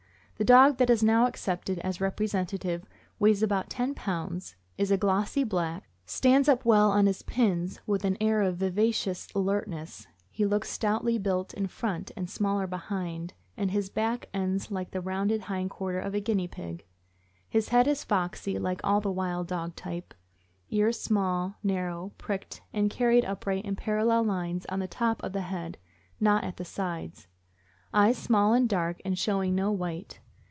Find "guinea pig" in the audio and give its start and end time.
16.19-16.87